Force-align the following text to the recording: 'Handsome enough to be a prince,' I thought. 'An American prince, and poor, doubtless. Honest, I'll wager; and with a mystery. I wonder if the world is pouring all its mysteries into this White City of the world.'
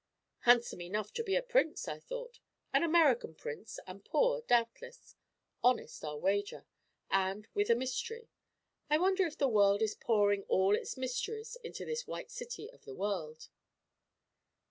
'Handsome 0.45 0.81
enough 0.81 1.13
to 1.13 1.23
be 1.23 1.35
a 1.35 1.43
prince,' 1.43 1.87
I 1.87 1.99
thought. 1.99 2.39
'An 2.73 2.81
American 2.81 3.35
prince, 3.35 3.79
and 3.85 4.03
poor, 4.03 4.41
doubtless. 4.41 5.15
Honest, 5.63 6.03
I'll 6.03 6.19
wager; 6.19 6.65
and 7.11 7.47
with 7.53 7.69
a 7.69 7.75
mystery. 7.75 8.27
I 8.89 8.97
wonder 8.97 9.27
if 9.27 9.37
the 9.37 9.47
world 9.47 9.83
is 9.83 9.93
pouring 9.93 10.41
all 10.47 10.75
its 10.75 10.97
mysteries 10.97 11.55
into 11.63 11.85
this 11.85 12.07
White 12.07 12.31
City 12.31 12.67
of 12.71 12.83
the 12.83 12.95
world.' 12.95 13.49